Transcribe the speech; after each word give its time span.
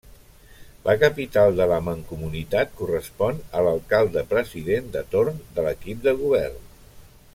La 0.85 0.93
capital 1.01 1.51
de 1.59 1.67
la 1.71 1.77
mancomunitat 1.89 2.73
correspon 2.79 3.37
a 3.59 3.63
l'alcalde-president 3.67 4.89
de 4.97 5.05
torn 5.13 5.39
de 5.59 5.67
l'equip 5.69 6.01
de 6.09 6.17
govern. 6.25 6.59